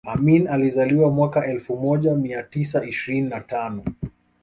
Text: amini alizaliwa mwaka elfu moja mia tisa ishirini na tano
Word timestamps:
amini 0.05 0.47
alizaliwa 0.47 1.09
mwaka 1.11 1.45
elfu 1.45 1.77
moja 1.77 2.15
mia 2.15 2.43
tisa 2.43 2.85
ishirini 2.85 3.29
na 3.29 3.41
tano 3.41 3.85